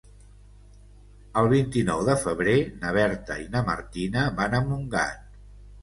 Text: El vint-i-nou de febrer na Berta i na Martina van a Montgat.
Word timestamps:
El 1.41 1.49
vint-i-nou 1.51 2.01
de 2.09 2.17
febrer 2.23 2.57
na 2.81 2.97
Berta 2.99 3.41
i 3.45 3.49
na 3.55 3.65
Martina 3.71 4.29
van 4.43 4.61
a 4.63 4.67
Montgat. 4.73 5.35